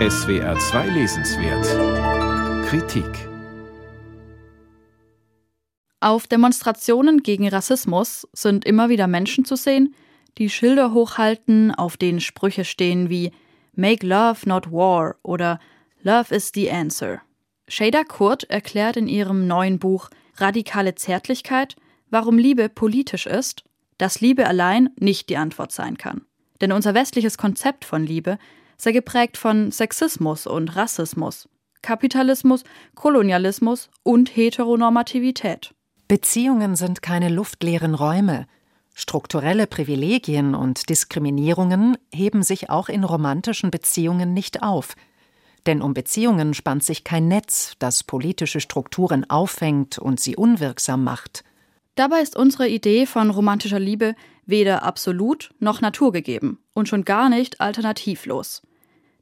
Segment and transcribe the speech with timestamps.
[0.00, 3.06] SWR 2 Lesenswert Kritik
[6.00, 9.94] Auf Demonstrationen gegen Rassismus sind immer wieder Menschen zu sehen,
[10.36, 13.30] die Schilder hochhalten, auf denen Sprüche stehen wie
[13.76, 15.60] Make Love not War oder
[16.02, 17.22] Love is the Answer.
[17.68, 21.76] Shada Kurt erklärt in ihrem neuen Buch Radikale Zärtlichkeit,
[22.10, 23.62] warum Liebe politisch ist,
[23.98, 26.22] dass Liebe allein nicht die Antwort sein kann.
[26.60, 28.38] Denn unser westliches Konzept von Liebe
[28.76, 31.48] sei geprägt von Sexismus und Rassismus,
[31.82, 32.64] Kapitalismus,
[32.94, 35.74] Kolonialismus und Heteronormativität.
[36.08, 38.46] Beziehungen sind keine luftleeren Räume.
[38.94, 44.94] Strukturelle Privilegien und Diskriminierungen heben sich auch in romantischen Beziehungen nicht auf.
[45.66, 51.42] Denn um Beziehungen spannt sich kein Netz, das politische Strukturen auffängt und sie unwirksam macht.
[51.94, 54.14] Dabei ist unsere Idee von romantischer Liebe
[54.46, 58.62] weder absolut noch naturgegeben und schon gar nicht alternativlos.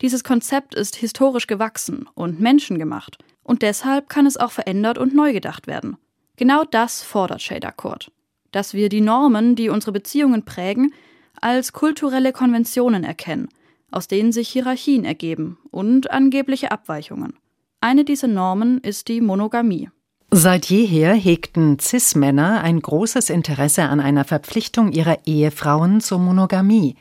[0.00, 5.32] Dieses Konzept ist historisch gewachsen und menschengemacht und deshalb kann es auch verändert und neu
[5.32, 5.96] gedacht werden.
[6.36, 8.10] Genau das fordert Shader Court.
[8.50, 10.92] Dass wir die Normen, die unsere Beziehungen prägen,
[11.40, 13.48] als kulturelle Konventionen erkennen,
[13.90, 17.34] aus denen sich Hierarchien ergeben und angebliche Abweichungen.
[17.80, 19.90] Eine dieser Normen ist die Monogamie.
[20.32, 26.96] Seit jeher hegten Cis-Männer ein großes Interesse an einer Verpflichtung ihrer Ehefrauen zur Monogamie.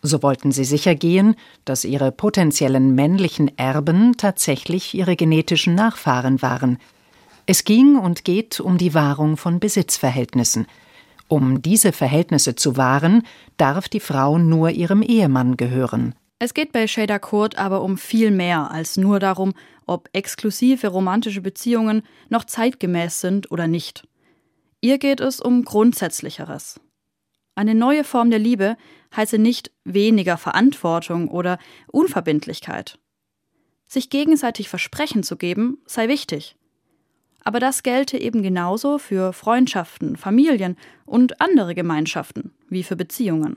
[0.00, 6.78] So wollten sie sicher gehen, dass ihre potenziellen männlichen Erben tatsächlich ihre genetischen Nachfahren waren–
[7.50, 10.66] es ging und geht um die Wahrung von Besitzverhältnissen.
[11.28, 13.22] Um diese Verhältnisse zu wahren,
[13.56, 16.14] darf die Frau nur ihrem Ehemann gehören.
[16.38, 19.54] Es geht bei Shader Kurt aber um viel mehr als nur darum,
[19.86, 24.06] ob exklusive romantische Beziehungen noch zeitgemäß sind oder nicht.
[24.80, 26.80] Ihr geht es um Grundsätzlicheres.
[27.56, 28.76] Eine neue Form der Liebe
[29.16, 33.00] heiße nicht weniger Verantwortung oder Unverbindlichkeit.
[33.88, 36.54] Sich gegenseitig Versprechen zu geben, sei wichtig.
[37.42, 43.56] Aber das gelte eben genauso für Freundschaften, Familien und andere Gemeinschaften wie für Beziehungen.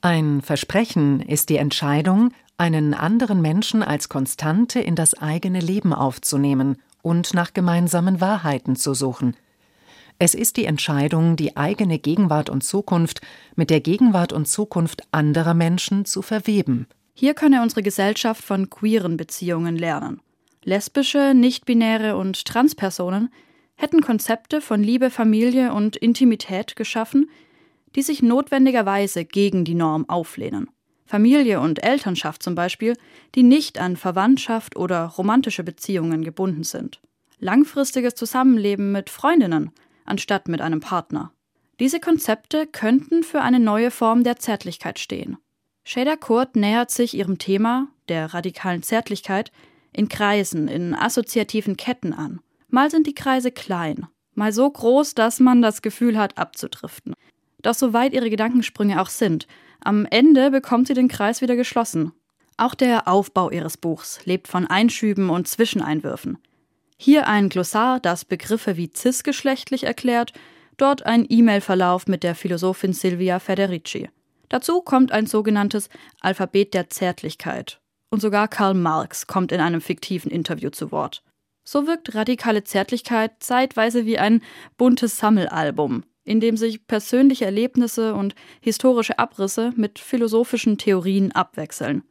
[0.00, 6.76] Ein Versprechen ist die Entscheidung, einen anderen Menschen als Konstante in das eigene Leben aufzunehmen
[7.02, 9.36] und nach gemeinsamen Wahrheiten zu suchen.
[10.18, 13.20] Es ist die Entscheidung, die eigene Gegenwart und Zukunft
[13.54, 16.86] mit der Gegenwart und Zukunft anderer Menschen zu verweben.
[17.12, 20.20] Hier könne unsere Gesellschaft von queeren Beziehungen lernen.
[20.64, 23.30] Lesbische, nichtbinäre und Transpersonen
[23.76, 27.30] hätten Konzepte von Liebe, Familie und Intimität geschaffen,
[27.96, 30.70] die sich notwendigerweise gegen die Norm auflehnen.
[31.06, 32.96] Familie und Elternschaft zum Beispiel,
[33.34, 37.00] die nicht an Verwandtschaft oder romantische Beziehungen gebunden sind.
[37.38, 39.72] Langfristiges Zusammenleben mit Freundinnen
[40.06, 41.32] anstatt mit einem Partner.
[41.80, 45.36] Diese Konzepte könnten für eine neue Form der Zärtlichkeit stehen.
[45.84, 49.52] Shader Kurt nähert sich ihrem Thema, der radikalen Zärtlichkeit,
[49.92, 52.40] in Kreisen, in assoziativen Ketten an.
[52.68, 57.14] Mal sind die Kreise klein, mal so groß, dass man das Gefühl hat, abzudriften.
[57.62, 59.46] Doch so weit ihre Gedankensprünge auch sind,
[59.80, 62.12] am Ende bekommt sie den Kreis wieder geschlossen.
[62.56, 66.38] Auch der Aufbau ihres Buchs lebt von Einschüben und Zwischeneinwürfen.
[66.96, 70.32] Hier ein Glossar, das Begriffe wie cisgeschlechtlich erklärt,
[70.78, 74.08] dort ein E-Mail-Verlauf mit der Philosophin Silvia Federici.
[74.48, 75.88] Dazu kommt ein sogenanntes
[76.20, 77.80] Alphabet der Zärtlichkeit,
[78.10, 81.22] und sogar Karl Marx kommt in einem fiktiven Interview zu Wort.
[81.64, 84.42] So wirkt radikale Zärtlichkeit zeitweise wie ein
[84.78, 92.02] buntes Sammelalbum, in dem sich persönliche Erlebnisse und historische Abrisse mit philosophischen Theorien abwechseln.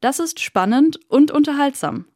[0.00, 2.06] Das ist spannend und unterhaltsam.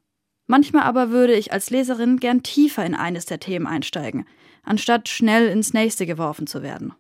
[0.46, 4.26] Manchmal aber würde ich als Leserin gern tiefer in eines der Themen einsteigen,
[4.64, 6.94] anstatt schnell ins nächste geworfen zu werden.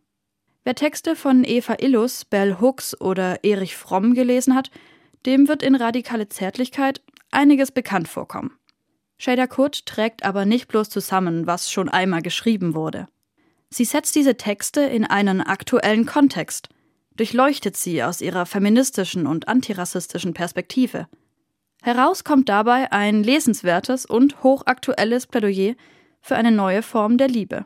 [0.64, 4.70] Wer Texte von Eva Illus, Bell Hooks oder Erich Fromm gelesen hat,
[5.26, 8.52] dem wird in radikale Zärtlichkeit einiges bekannt vorkommen.
[9.18, 13.08] Shader Kurt trägt aber nicht bloß zusammen, was schon einmal geschrieben wurde.
[13.72, 16.68] Sie setzt diese Texte in einen aktuellen Kontext,
[17.16, 21.08] durchleuchtet sie aus ihrer feministischen und antirassistischen Perspektive.
[21.82, 25.74] Heraus kommt dabei ein lesenswertes und hochaktuelles Plädoyer
[26.20, 27.64] für eine neue Form der Liebe.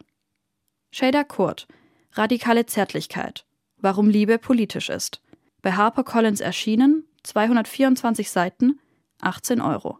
[0.92, 1.66] Shader Kurt,
[2.12, 3.44] Radikale Zärtlichkeit,
[3.76, 5.20] warum Liebe politisch ist.
[5.60, 8.78] Bei HarperCollins erschienen 224 Seiten,
[9.20, 9.98] 18 Euro.